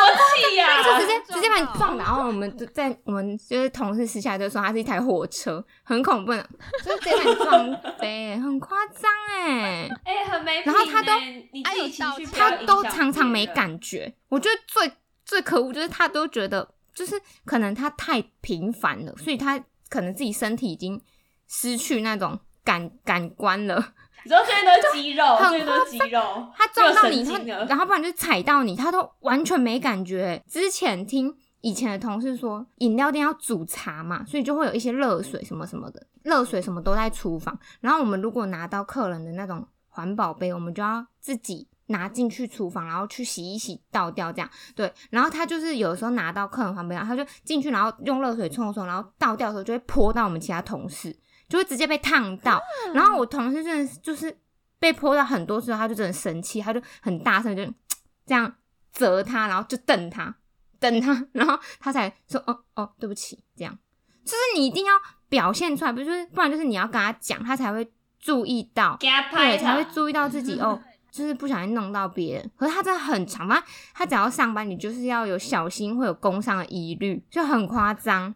[0.51, 6.51] 气呀、就直接直接把你撞倒，然后我们就在我们就是同事私下就说它是一台火车， 很恐怖的，
[6.85, 9.89] 就是直接把你撞飞，很夸张哎。
[10.05, 10.65] 哎、很没、欸。
[10.65, 11.13] 然后他都
[11.53, 14.91] 你自己情绪不要他都常常没，感觉，我觉得最
[15.25, 19.57] 最可恶就是他都觉得就是可能他太频繁了，所以他
[19.89, 21.01] 可能自己身体已经
[21.47, 23.93] 失去那种感感官了。
[24.27, 30.43] 你说这边都是肌肉，很这边都是肌肉，他撞到你，他然后不然就踩到你，他都完全没感觉。
[30.49, 37.57] 之前听以前的同事说，饮料店要煮茶嘛，所以就会有一些热水什么什么的，热水什么都在厨房。
[37.81, 44.51] 然后我们如果拿到客人的那种环保杯，我们就要自己拿进去厨房，然后去洗一洗，倒掉这样。
[44.75, 51.17] 对，然后他就是有时候拿到客人环保杯，他就进去，然后用热水冲冲，然后倒掉的时候就会泼到我们其他同事，
[51.49, 52.61] 就会直接被烫到。
[52.95, 54.37] 然后我同事真的是就是
[54.79, 57.65] 被泼到很多次，他就真的生气，他就很大声就
[58.27, 58.55] 这样
[58.93, 60.35] 责他，然后就瞪他，
[60.79, 63.79] 瞪他， 然后他才说哦哦对不起，这样
[64.25, 64.93] 就是你一定要
[65.29, 69.85] 表现出来，不就是不然就是你要跟他讲，他才会注意到，对，才会。
[69.93, 70.83] 注意到自己 哦。
[71.09, 78.35] 就是不小心弄到别人，可是他真的很长，他他只要上班，你就是要有小心，会有工伤的疑虑，就很夸张。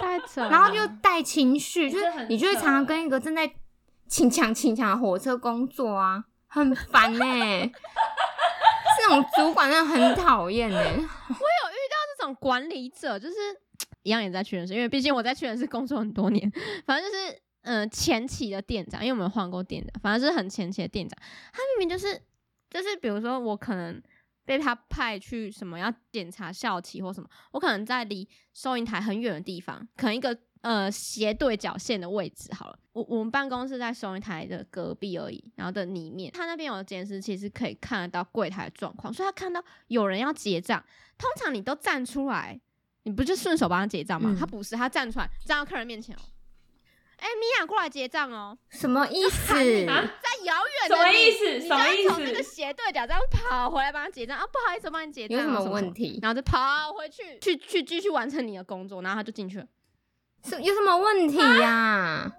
[0.00, 0.50] 太扯了。
[0.50, 3.50] 然后就带情绪，就是你就会常常跟一个正在
[4.06, 7.70] 请抢请抢的火车工作啊，很烦呢、
[8.98, 11.08] 这种主管真的很讨厌呢。
[12.18, 13.34] 这种管理者就是
[14.02, 16.52] 一样也在屈臣氏，因为毕竟我在屈臣氏工作很多年，
[16.84, 17.30] 反正就是
[17.62, 21.16] 嗯、呃前期的店长，因为我们有换过店长，反正是很前期的店长，
[21.52, 22.20] 他明明就是
[22.68, 24.02] 就是比如说我可能
[24.48, 32.78] 被他派去什么要检查校旗或什么，我可能在离收银台很远的地方，可能一个呃斜对角线的位置好了。
[32.94, 40.82] 我我们办公室在收银台的隔壁而已，然后的里面，他那边有监视器是可以看得到柜台的状况，所以他看到有人要结账，
[41.18, 42.58] 通常你都站出来，
[43.02, 44.30] 你不就顺手帮他结账吗？
[44.32, 46.20] 嗯他不是，他站出来站到客人面前哦。
[47.18, 49.52] 哎、米娅过来结账哦，什么意思？
[49.88, 55.40] 啊在遥远的什么意思什么意思从那个斜对角这样跑回来帮他结账啊，不好意思，我帮你结账哦。
[55.40, 56.18] 有什么问题？
[56.22, 59.66] 然后就跑回去，去去继续完成你的工作，然后他就进去了。
[60.44, 62.32] 是有什么问题呀、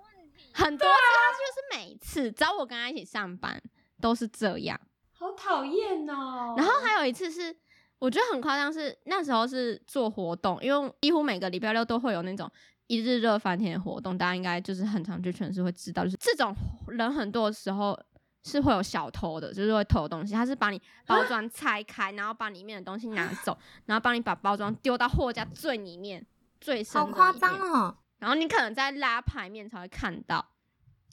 [0.54, 3.62] 很多次，他就是每次只要我跟他一起上班
[4.02, 4.80] 都是这样。
[5.12, 6.56] 好讨厌哦。
[6.56, 7.54] 然后还有一次是，
[8.00, 12.50] 我觉得很夸张，是那时候是做活动，因为几乎每个礼拜六都会有那种
[12.88, 16.56] 一日热翻天的活动，大家应该就是很常去全市会知道，就是这种
[16.88, 18.00] 人很多的时候
[18.44, 26.26] 是会有小偷的，就是会偷东西，他是把你 包装拆开，然后把里面的东西拿 走，然后帮你把包装丢到货架最里面、
[26.62, 27.98] 最深的好夸张哦！
[28.20, 30.46] 然后你可能在拉牌面才会看到。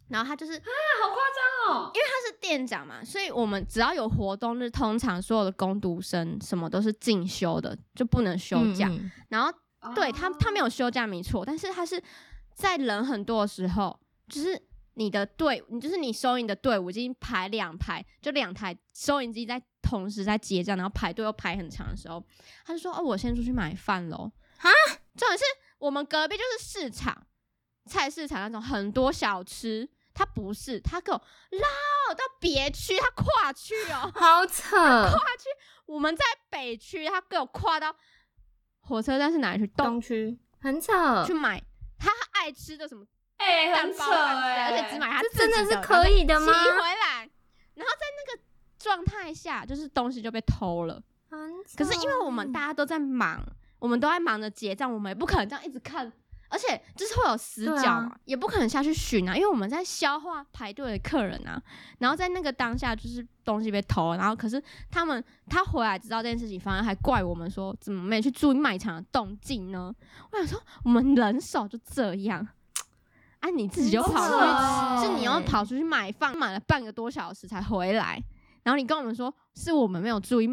[0.08, 0.68] 然后他就是啊，
[1.02, 1.90] 好夸张哦。
[1.94, 8.88] 因为他是店长嘛，所以我们只要有活动日，通常所有的工读生什么都是进修的，就不能休假。
[8.88, 9.52] 嗯嗯然后
[9.94, 12.02] 对他，他没有有休假没错，但是他是
[12.54, 14.60] 在人很多的时候，就是
[14.94, 22.24] 你的队，你就是你收银的队伍已经排两排，就两台收银机在同时在结账，然后排队又排很长的时候，
[22.64, 24.70] 他就说：“哦，我先出去买饭喽。”啊，
[25.16, 25.44] 重点是
[25.78, 27.26] 我们隔壁就是市场，
[27.86, 29.88] 菜市场那种很多小吃。
[30.16, 35.50] 他不是，他给我绕到别区，他跨区哦， 好扯，跨区。
[35.84, 37.94] 我们在北区，他给我跨到
[38.80, 39.66] 火车站是哪里去？
[39.76, 40.38] 东东区。
[40.58, 41.22] 很扯。
[41.26, 41.62] 去，买
[41.98, 43.04] 他爱吃的什么
[43.36, 46.46] 哎，蛋很扯哎，而且只买他自己的真的是可以的吗？
[46.46, 47.30] 骑回来，
[47.74, 48.42] 然后在那个
[48.78, 51.02] 状态下，就是东西就被偷了。
[51.28, 51.76] 很扯。
[51.76, 53.46] 可是因为我们大家都在忙，
[53.78, 56.10] 我们都在忙着结账，我们也不可能这样一直看，
[56.48, 61.60] 而且就是会有死角嘛，也不可能下去寻啊，因为我们在消化排队的客人啊。
[61.98, 69.94] 然后在那个当下，就是东西被偷，然后可是他们他回来知道这件事情，反而还怪我们说怎么没去注意卖场的动静呢？
[70.32, 72.46] 我想说，我们人手就这样。
[73.40, 78.20] 啊，你自己就跑出去，是你要跑出去买饭，买了半个多小时才回来，
[78.62, 80.48] 然后你跟我们说是我们没有注意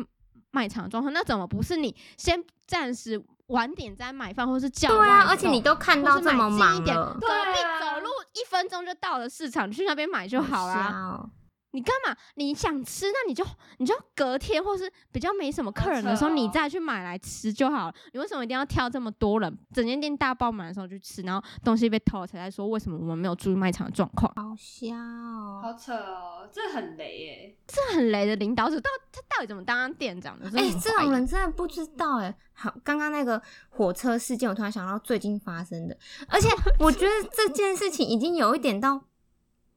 [0.51, 3.23] 卖场状况，那怎么不是你先暂时
[3.54, 10.74] 晚点再买饭，或是叫对啊，而且你都看到这么忙了，隔壁对啊走路一分钟就到了市场，你去那边买就好啦。
[10.74, 11.30] 瞎哦
[11.73, 12.15] 你干嘛？
[12.36, 13.43] 你想吃，那你就
[13.79, 17.95] 你就隔天或是比较没什么客人的时候，你再去买来吃就好了。
[18.13, 24.31] 你为什么一定要挑这么多人，整间店大爆满的时候去吃，然后东西被偷了才在说为什么我们没有注意卖场的状况？
[24.36, 25.59] 好笑哦。
[25.63, 27.57] 好扯哦，这很雷耶。
[27.67, 30.47] 这很雷的领导者，到他到底怎么当店长的？
[30.55, 39.01] 哎、哎、这种人真的不知道哎、好，刚刚那个火车事件，我突然想到最近发生的，而且 我觉得这件事情已经有一点到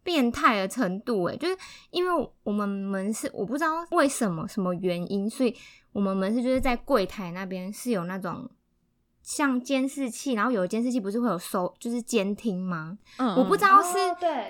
[0.07, 1.57] 变态的程度哎，就是
[1.91, 5.53] 因为我们门市，我不知道为什么什么原因，所以
[5.91, 8.49] 我们门市就是在柜台那边是有那种
[9.25, 12.97] 像监视器，然后有的监视器不是会有收，就是监听吗？
[13.17, 13.99] 嗯我不知道是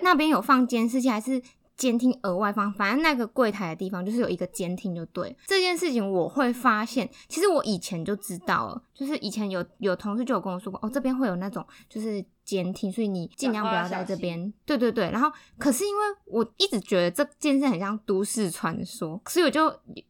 [0.02, 1.42] 那边有放监视器还是
[1.74, 5.34] 监听额外放，反正那个柜台的地方就是有一个监听就对。
[5.46, 14.50] 这件事情我会发现，其实我以前就知道了，就是以前有有同事就有跟我说过，哦，这边会有那种就是监听，所以你尽量不要在这边。
[14.64, 19.64] 对对对，然后可是因为我一直觉得这件事很像都市传说，所以我就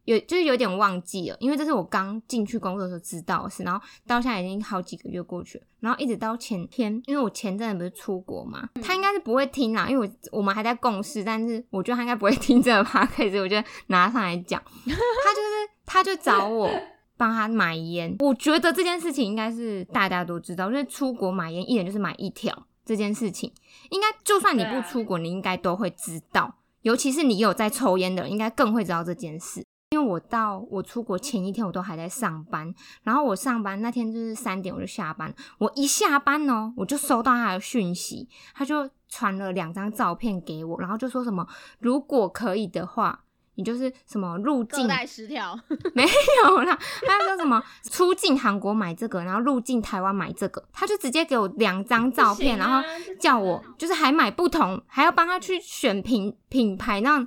[0.04, 13.56] 有就是有点忘记了，因为这是我刚进去工作的时候知道的事，然后到现在已经好几个月过去了，然后一直到前天，因为我前阵子不是出国嘛，他应该是不会听啦，因为我我们还在共事，但是我觉得他应该不会听这个 p o d 我就
[13.86, 16.70] 拿上来讲，他就是他就找我。
[17.16, 22.66] 帮他买烟，我觉得这件事情应该是大家都知道，就是出国买烟，一人就是买一条。
[22.84, 23.52] 这件事情
[23.90, 26.54] 应该就算你不出国，你应该都会知道。
[26.82, 29.64] 尤其是你有在抽烟的人，应该更会知道这件事。
[29.90, 32.72] 因为我到我出国前一天，我都还在上班。
[33.02, 41.44] 然后我上班那天就是三点我就下班，我一下班哦，我就收到他的讯息，他就传了两张照片给我，然后就说什么
[41.80, 43.24] 如果可以的话。
[43.56, 45.58] 你就是什么入境带十条
[45.92, 46.04] 没
[46.44, 52.86] 有啦，他说什么出境韩国买这个，然后入境台湾买这个，他就直接给我两张照片，然后
[53.20, 57.20] 叫我就是还买不同，还要帮他去选品品牌，那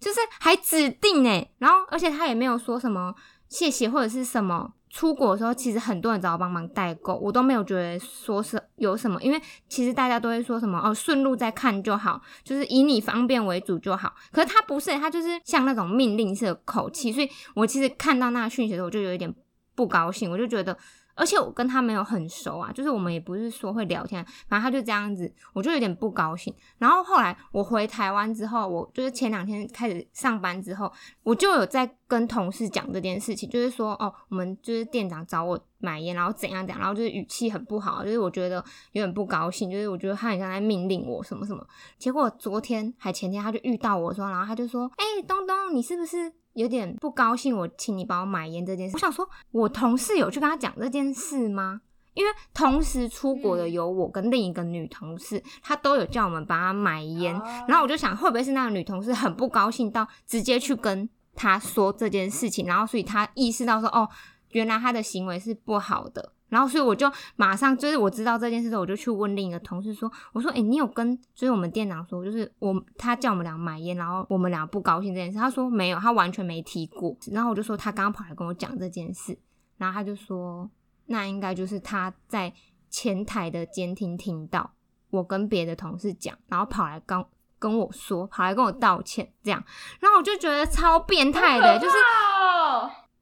[0.00, 3.14] 就是还指定哎，然后而且他也没有说什么
[3.48, 4.72] 谢谢或者是什么。
[4.92, 14.14] 出国的时候，其实很多人找我帮忙代购，我都没有觉得说是有什么，因为其实大家都会说什么哦，顺路再看就好，就是以你方便为主就好。
[14.30, 19.34] 可是他不是，他就是像那种命令式的口气，所以我其实看到那个讯息的时候，我就有一点
[19.74, 20.76] 不高兴，我就觉得。
[21.14, 26.54] 而且我跟他没有很熟啊，就是我们也不是说会聊天，反正他就这样子，我就有点不高兴。
[26.78, 30.92] 然后后来我回台湾之后，我就是前两天开始上班之后，
[31.22, 38.56] 我就有在跟同事讲这件事情，就是说哦，我们就是店长找我买烟，然后怎样怎样，然后就是语气很不好，就是我觉得
[38.92, 41.66] 有点不高兴，就是我觉得他很像在命令我什么什么。
[41.98, 46.32] 结果昨天还前天他就遇到我说，然后他就说，哎，东东，你是不是？
[46.54, 48.94] 有点不高兴，我请你帮我买烟这件事。
[48.96, 51.80] 我想说，我同事有去跟他讲这件事吗？
[52.14, 57.32] 因为同时出国的有我跟另一个女同事，她都有叫我们帮她买烟。
[57.66, 64.06] 然后我就想，会不会是那个女同事很不高兴到直接去跟他说这件事情，然后所以他意识到说，哦，
[64.50, 66.34] 原来他的行为是不好的。
[66.52, 77.16] 然后，所以我就马上就是我知道这件事之后，我就去问另一个同事说：“我说，哎，你有跟就是我们店长说，就是我他叫我们俩买烟，然后我们俩不高兴这件事。”他说没有，他完全没提过。
[77.30, 79.38] 然后我就说他刚刚跑来跟我讲这件事，
[79.78, 80.70] 然后他就说
[81.06, 82.52] 那应该就是他在
[82.90, 84.74] 前台的监听听到
[85.08, 87.26] 我跟别的同事讲，然后跑来刚
[87.58, 89.64] 跟我说，跑来跟我道歉这样。
[90.00, 91.96] 然后我就觉得超变态的，就是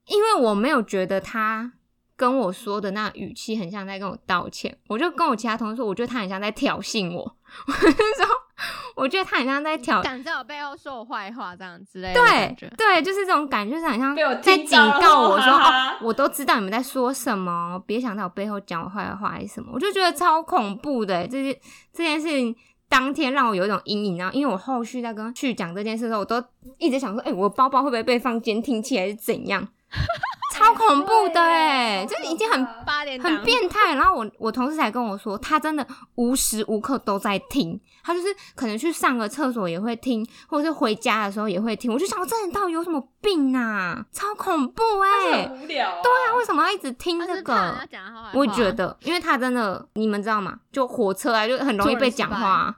[0.07, 1.74] 因为我没有觉得他。
[2.21, 7.21] 跟我说的那语气很像在跟我道歉，我就跟我其他同事说，我觉得他很像在挑衅我。
[7.66, 8.27] 我就说，
[8.95, 12.21] 我觉得他很像在挑，敢在我背后说我坏话这样之类的。
[12.21, 19.71] 对对，就是这种感觉，就是很像在警告我说，哦，我都知道你们在说什么，别想在我背后讲我坏话还是什么。
[19.73, 21.59] 我就觉得超恐怖的，这件
[21.91, 22.55] 这件事情
[22.87, 24.18] 当天让我有一种阴影。
[24.18, 26.45] 然后，因为我后续在跟去讲这件事的时候，我都
[26.77, 29.66] 一直想说，哎，我包包会不会被放监听器还是怎样？
[30.61, 32.67] 超恐怖的哎，就是已经很
[33.19, 33.95] 很变态。
[33.95, 35.87] 然后我我同事才跟我说，他真的
[36.17, 41.91] 无时无刻都在听，他就是可能去上个厕所也会听，或者是回家的时候也会听。
[41.91, 44.05] 我就想，这人到底有什么病啊？
[44.13, 45.49] 超恐怖哎！
[45.49, 46.01] 无聊。
[46.03, 47.75] 对啊，为什么要一直听这个？
[48.35, 50.59] 我觉得，因为他真的，你们知道吗？
[50.71, 52.77] 就火车啊，就很容易被讲话。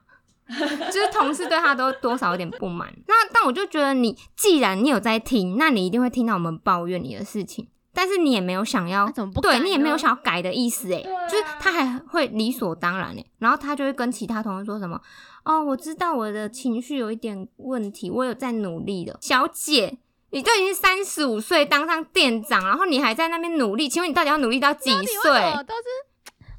[0.92, 15.00] 就是同事对他都多少有点不满，那但我就觉得你既然你有在听，那你一定会听到我们抱怨你的事情，但是你也没有想要，对你也没有想要改的意思诶，就是他还会理所当然诶，然后他就会跟其他同事说什么，
[15.44, 19.98] 哦，我知道我的情绪有一点问题，我有在努力的，小姐，
[20.30, 25.30] 你都已经三十五岁当上店长，然后你还在那边努力，请问你到底要努力到几岁？
[25.66, 25.88] 都是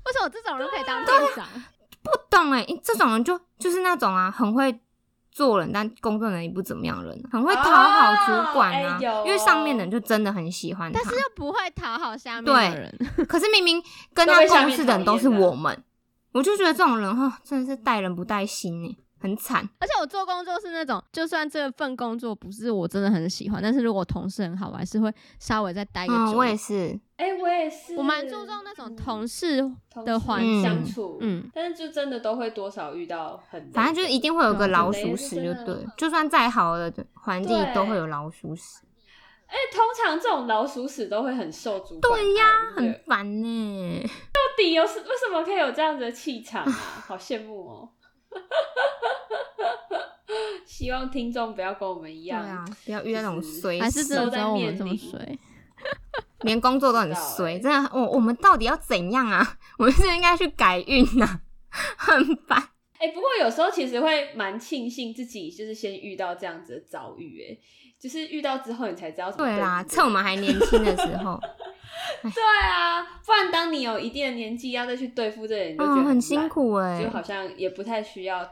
[0.06, 1.48] 为什么这种人可以当店长？
[2.04, 4.78] 不懂哎，这种人就就是那种啊，很会
[5.32, 9.00] 做人，但工作能力不怎么样的人，很会讨好主管啊。
[9.26, 12.98] 因为上面的人就真的很喜欢他，但是又不会讨好下面的人。
[13.28, 13.82] 可是明明
[14.14, 15.84] 跟他共事的人都是我们，
[16.34, 19.03] 我就觉得这种人哈，真的是待人不待心哎。
[19.24, 25.10] 很惨，而且我做工作是那种，就算这份工作不是我真的很喜欢，但是如果同事很好，我还是会
[25.40, 26.38] 稍微再待个久。
[26.38, 29.66] 我也是，哎，我也是，我蛮注重那种同事
[30.06, 38.82] 的环相处，嗯，但是就真的都会多少遇到很，反正就是一定会有个老鼠屎，就对，就算再好的环境都会有老鼠屎。
[39.48, 42.46] 哎，通常这种老鼠屎都会很受主管对呀，
[42.76, 44.02] 很烦呢。
[44.34, 46.72] 到底有什为什么可以有这样子的气场啊？
[47.08, 47.90] 好羡慕哦。
[50.66, 55.38] 希望听众不要跟我们一样，啊，不要遇到那种衰，还是只有我们这么衰，
[56.42, 57.90] 连工作都很衰，真的。
[57.94, 59.58] 我我们到底要怎样啊？
[59.78, 61.42] 我们是应该去改运呐？
[61.98, 62.70] 很烦。
[63.00, 67.58] 哎、不过有时候其实会蛮庆幸自己就是先遇到这样子的遭遇，哎，
[68.04, 71.40] 就是遇到之后你才知道怎么对啦，趁我们还年轻的时候，
[72.22, 78.46] 对啊，不然当你有一定的年纪要再去对付这些人，你就觉得嗯，很辛，苦哎、就好像也不太需要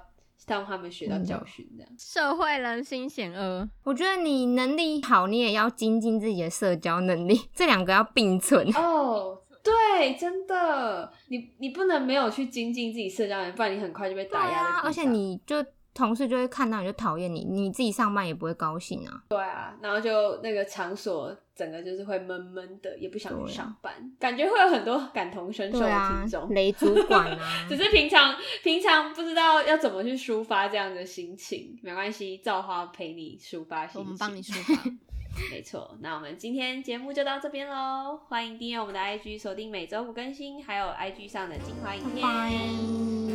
[0.48, 1.92] 让他们学到教训这样。
[2.00, 8.66] 社会人心险恶，我觉得你能力好，你也要精进自己的社交能力， 这两个要并存。
[8.74, 15.58] 哦，对，真的，你你不能没有去精进自己社交能力，不然你很快就被打压而且你就
[15.94, 19.24] 同事就会看到你就讨厌你，你自己上班也不会高兴啊。
[19.30, 34.92] 对啊，然后就那个场所整个就是会闷闷的，也不想去上班，感觉会有很多感同身受的听众。，雷主管啊 只，是平常平常不知道要怎么去抒发这样的心情，没关系，造花陪你抒发心情，我们帮你抒发。
[35.50, 42.52] 没错，那我们今天节目就到这边喽，欢迎订阅我们的 IG，锁定每周五更新，还有 IG 上的精华影片，拜。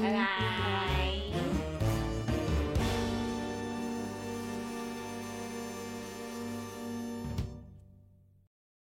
[0.02, 1.05] 拜拜